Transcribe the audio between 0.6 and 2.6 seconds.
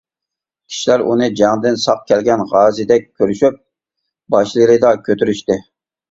كىشىلەر ئۇنى جەڭدىن ساق كەلگەن